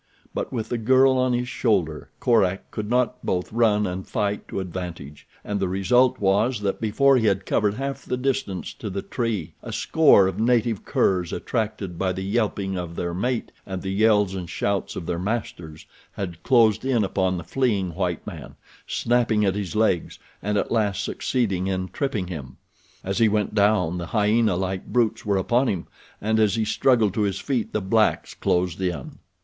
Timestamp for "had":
7.27-7.45, 16.13-16.41